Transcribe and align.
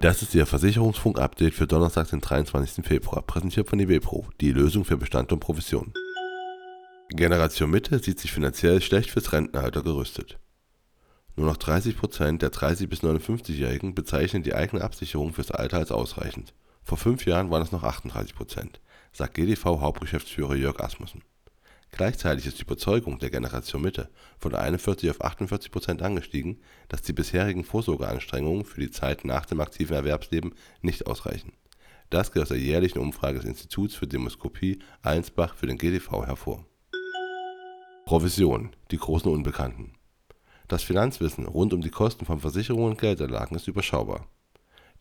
Das 0.00 0.20
ist 0.20 0.34
Ihr 0.34 0.44
Versicherungsfunk-Update 0.44 1.54
für 1.54 1.66
Donnerstag, 1.66 2.10
den 2.10 2.20
23. 2.20 2.84
Februar, 2.84 3.22
präsentiert 3.22 3.66
von 3.66 3.80
IWPro, 3.80 4.28
die 4.42 4.52
Lösung 4.52 4.84
für 4.84 4.98
Bestand 4.98 5.32
und 5.32 5.40
Provision. 5.40 5.94
Generation 7.08 7.70
Mitte 7.70 7.98
sieht 7.98 8.20
sich 8.20 8.30
finanziell 8.30 8.82
schlecht 8.82 9.10
fürs 9.10 9.32
Rentenalter 9.32 9.82
gerüstet. 9.82 10.38
Nur 11.34 11.46
noch 11.46 11.56
30% 11.56 12.38
der 12.38 12.52
30- 12.52 12.88
bis 12.88 13.02
59-Jährigen 13.02 13.94
bezeichnen 13.94 14.42
die 14.42 14.54
eigene 14.54 14.84
Absicherung 14.84 15.32
fürs 15.32 15.50
Alter 15.50 15.78
als 15.78 15.92
ausreichend. 15.92 16.52
Vor 16.84 16.98
fünf 16.98 17.24
Jahren 17.24 17.50
waren 17.50 17.62
es 17.62 17.72
noch 17.72 17.82
38%, 17.82 18.74
sagt 19.12 19.34
GDV-Hauptgeschäftsführer 19.34 20.56
Jörg 20.56 20.78
Asmussen. 20.78 21.22
Gleichzeitig 21.92 22.46
ist 22.46 22.58
die 22.58 22.62
Überzeugung 22.62 23.18
der 23.18 23.30
Generation 23.30 23.82
Mitte 23.82 24.10
von 24.38 24.54
41 24.54 25.08
auf 25.10 25.20
48 25.22 25.70
Prozent 25.70 26.02
angestiegen, 26.02 26.60
dass 26.88 27.02
die 27.02 27.12
bisherigen 27.12 27.64
Vorsorgeanstrengungen 27.64 28.64
für 28.64 28.80
die 28.80 28.90
Zeit 28.90 29.24
nach 29.24 29.46
dem 29.46 29.60
aktiven 29.60 29.94
Erwerbsleben 29.94 30.54
nicht 30.82 31.06
ausreichen. 31.06 31.52
Das 32.10 32.32
geht 32.32 32.42
aus 32.42 32.48
der 32.48 32.58
jährlichen 32.58 32.98
Umfrage 32.98 33.38
des 33.38 33.48
Instituts 33.48 33.94
für 33.94 34.06
Demoskopie 34.06 34.78
Allensbach 35.02 35.54
für 35.54 35.66
den 35.66 35.78
GDV 35.78 36.26
hervor. 36.26 36.64
Provision, 38.04 38.70
die 38.92 38.98
großen 38.98 39.30
Unbekannten. 39.30 39.94
Das 40.68 40.82
Finanzwissen 40.82 41.46
rund 41.46 41.72
um 41.72 41.80
die 41.80 41.90
Kosten 41.90 42.24
von 42.24 42.40
Versicherungen 42.40 42.90
und 42.90 43.00
Geldanlagen 43.00 43.56
ist 43.56 43.68
überschaubar. 43.68 44.28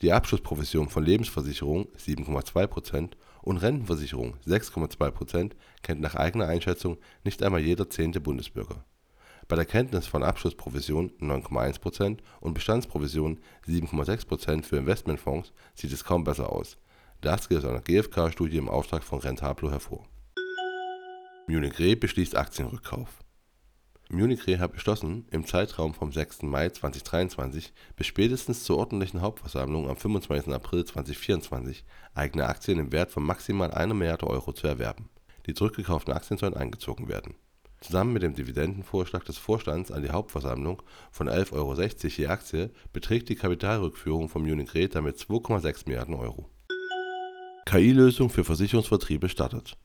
Die 0.02 0.12
Abschlussprovision 0.12 0.90
von 0.90 1.06
Lebensversicherungen 1.06 1.88
(7,2 1.98 3.10
und 3.42 3.58
Rentenversicherung 3.58 4.36
(6,2 4.46 5.52
kennt 5.84 6.02
nach 6.02 6.16
eigener 6.16 6.48
Einschätzung 6.48 6.98
nicht 7.24 7.42
einmal 7.42 7.62
jeder 7.62 7.90
zehnte 7.90 8.20
Bundesbürger. 8.20 8.84
Bei 9.48 9.56
der 9.56 9.66
Kenntnis 9.66 10.08
von 10.08 10.24
Abschlussprovision 10.24 11.12
(9,1 11.20 12.18
und 12.42 12.54
Bestandsprovision 12.54 13.40
(7,6 13.68 14.64
für 14.64 14.78
Investmentfonds) 14.78 15.54
sieht 15.76 15.94
es 15.94 16.04
kaum 16.04 16.24
besser 16.24 16.52
aus. 16.52 16.78
Das 17.22 17.48
geht 17.48 17.60
aus 17.60 17.66
einer 17.66 17.82
GfK-Studie 17.82 18.58
im 18.58 18.70
Auftrag 18.70 19.04
von 19.04 19.20
Rentablo 19.20 19.72
hervor. 19.72 20.06
Munich 21.48 21.80
Re 21.80 21.96
beschließt 21.96 22.36
Aktienrückkauf 22.36 23.25
Munich 24.10 24.46
Re 24.46 24.60
hat 24.60 24.72
beschlossen, 24.72 25.26
im 25.32 25.48
Zeitraum 25.48 25.96
vom 25.96 26.12
6. 26.12 26.44
Mai 26.44 26.70
2023 26.70 27.74
bis 27.96 28.06
spätestens 28.06 28.64
zur 28.64 28.78
ordentlichen 28.78 29.22
Hauptversammlung 29.22 29.90
am 29.90 29.98
25. 29.98 30.54
April 30.54 30.86
2024 30.86 31.84
eigene 32.14 32.46
Aktien 32.46 32.78
im 32.78 32.92
Wert 32.92 33.12
von 33.12 33.24
maximal 33.24 33.72
einer 33.72 33.96
Milliarde 33.96 34.28
Euro 34.28 34.54
zu 34.54 34.68
erwerben. 34.68 35.10
Die 35.48 35.56
zurückgekauften 35.56 36.14
Aktien 36.14 36.38
sollen 36.38 36.54
eingezogen 36.54 37.08
werden. 37.08 37.34
Zusammen 37.82 38.14
mit 38.14 38.22
dem 38.22 38.36
Dividendenvorschlag 38.36 39.26
des 39.26 39.40
Vorstands 39.40 39.92
an 39.92 40.04
die 40.04 40.12
Hauptversammlung 40.12 40.84
von 41.12 41.28
11,60 41.28 41.54
Euro 41.54 41.74
je 41.76 42.28
Aktie 42.28 42.70
beträgt 42.94 43.30
die 43.30 43.36
Kapitalrückführung 43.36 44.30
von 44.30 44.44
Munich 44.44 44.76
Re 44.76 44.88
damit 44.88 45.18
2,6 45.18 45.84
Milliarden 45.88 46.14
Euro. 46.14 46.48
KI-Lösung 47.66 48.30
für 48.30 48.44
Versicherungsvertriebe 48.44 49.30
startet. 49.30 49.78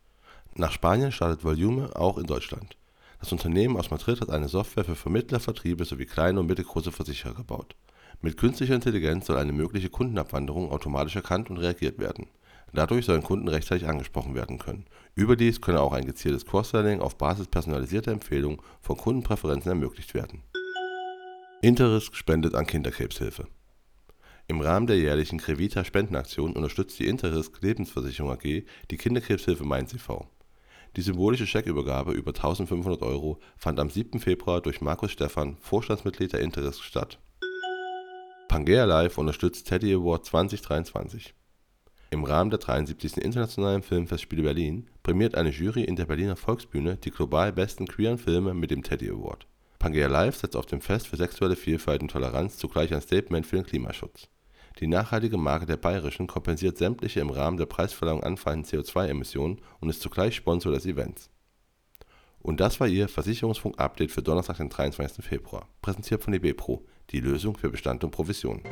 Nach 0.55 0.73
Spanien 0.73 1.11
startet 1.11 1.43
Volume 1.43 1.97
auch 1.97 2.19
in 2.19 2.27
Deutschland. 2.27 2.77
Das 3.21 3.33
Unternehmen 3.33 3.77
aus 3.77 3.91
Madrid 3.91 4.21
hat 4.23 4.31
eine 4.31 4.49
Software 4.49 4.85
für 4.85 4.97
Vermittler, 4.97 5.41
Vertriebe 5.41 5.85
sowie 5.85 6.07
kleine 6.07 6.41
und 6.41 6.47
mittelgroße 6.47 6.91
Versicherer 6.91 7.35
gebaut. 7.35 7.77
Mit 8.23 8.39
künstlicher 8.39 8.75
Intelligenz 8.75 9.27
soll 9.27 9.37
eine 9.37 9.53
mögliche 9.53 9.91
Kundenabwanderung 9.91 10.71
automatisch 10.71 11.17
erkannt 11.17 11.51
und 11.51 11.59
reagiert 11.59 11.99
werden. 11.99 12.29
Dadurch 12.73 13.05
sollen 13.05 13.23
Kunden 13.23 13.49
rechtzeitig 13.49 13.89
angesprochen 13.89 14.35
werden 14.35 14.59
können. 14.59 14.87
Überdies 15.15 15.61
könne 15.61 15.81
auch 15.81 15.93
ein 15.93 16.07
gezieltes 16.07 16.47
Cross-Selling 16.47 17.01
auf 17.01 17.19
Basis 17.19 17.49
personalisierter 17.49 18.13
Empfehlungen 18.13 18.61
von 18.81 18.97
Kundenpräferenzen 18.97 19.71
ermöglicht 19.71 20.15
werden. 20.15 20.43
Interrisk 21.63 22.15
spendet 22.15 22.55
an 22.55 22.67
Kinderkrebshilfe. 22.67 23.49
Im 24.49 24.61
Rahmen 24.61 24.87
der 24.87 24.99
jährlichen 24.99 25.39
Crevita 25.39 25.85
Spendenaktion 25.85 26.55
unterstützt 26.55 26.99
die 26.99 27.07
Interrisk 27.07 27.61
Lebensversicherung 27.61 28.33
AG 28.33 28.65
die 28.91 28.97
Kinderkrebshilfe 28.97 29.65
Mainz 29.65 29.93
e.V. 29.93 30.27
Die 30.97 31.03
symbolische 31.03 31.47
Scheckübergabe 31.47 32.13
über 32.13 32.31
1500 32.31 33.03
Euro 33.03 33.39
fand 33.57 33.79
am 33.79 33.91
7. 33.91 34.19
Februar 34.19 34.61
durch 34.61 34.81
Markus 34.81 35.13
Stephan, 35.13 35.57
Vorstandsmitglied 35.61 36.33
der 36.33 36.41
Interrisk 36.41 36.83
statt. 36.83 37.19
Pangea 38.49 38.85
Live 38.85 39.17
unterstützt 39.17 39.69
Teddy 39.69 39.95
Award 39.95 40.25
2023. 40.25 41.35
Im 42.11 42.25
Rahmen 42.25 42.51
der 42.51 42.59
73. 42.59 43.19
Internationalen 43.19 43.83
Filmfestspiele 43.83 44.43
Berlin 44.43 44.89
prämiert 45.05 45.37
eine 45.37 45.51
Jury 45.51 45.85
in 45.85 45.95
der 45.95 46.07
Berliner 46.07 46.35
Volksbühne 46.35 46.97
die 46.97 47.13
global 47.13 47.53
besten 47.53 47.87
queeren 47.87 48.19
Filme 48.19 48.53
mit 48.53 48.73
dem 48.73 48.83
Teddy 48.83 49.11
Award. 49.11 49.47
Pangea 49.79 50.09
Live 50.09 50.37
setzt 50.37 50.57
auf 50.57 50.67
dem 50.67 50.81
Fest 50.81 51.07
für 51.07 51.17
sexuelle 51.17 51.55
Vielfalt 51.55 52.03
und 52.03 52.11
Toleranz 52.11 52.57
zugleich 52.57 52.93
ein 52.93 53.01
Statement 53.01 53.47
für 53.47 53.57
den 53.57 53.65
Klimaschutz 53.65 54.29
die 54.79 54.87
nachhaltige 54.87 55.37
Marke 55.37 55.67
der 55.67 55.77
Bayerischen 55.77 56.27
kompensiert 56.27 56.79
sämtliche 56.79 57.21
im 57.21 57.31
Rahmen 57.31 57.57
der 57.57 57.67
Preisverleihung 57.67 58.23
anfallenden 58.23 58.71
CO2-Emissionen 58.71 59.61
und 59.81 59.91
ist 59.91 60.01
zugleich 60.01 60.37
Sponsor 60.37 60.73
des 60.73 60.87
Events. 60.87 61.31
Und 62.39 62.61
das 62.61 62.81
war 62.81 62.89
Ihr 62.89 63.09
Versicherungsfunk-Update 63.09 64.11
für 64.11 64.23
Donnerstag, 64.23 64.57
den 64.57 64.71
23. 64.71 65.25
Februar, 65.25 65.69
präsentiert 65.83 66.25
von 66.25 66.33
DB 66.33 66.55
die 67.11 67.21
Lösung 67.21 67.57
für 67.57 67.69
Bestand 67.69 68.05
und 68.05 68.13
Provision. 68.13 68.63